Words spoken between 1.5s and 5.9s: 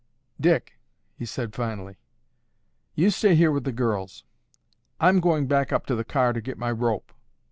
finally, "you stay here with the girls. I'm going back up